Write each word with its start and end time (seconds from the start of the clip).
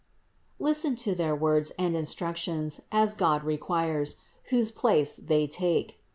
Listen 0.57 0.95
to 0.95 1.13
their 1.13 1.35
words 1.35 1.69
and 1.77 1.95
instructions, 1.95 2.81
as 2.91 3.13
God 3.13 3.43
requires, 3.43 4.15
whose 4.45 4.71
place 4.71 5.17
they 5.17 5.45
take. 5.45 5.99